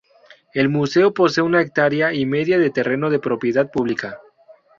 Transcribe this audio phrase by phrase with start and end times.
[0.55, 4.19] El Museo posee una hectárea y media de terreno de propiedad pública.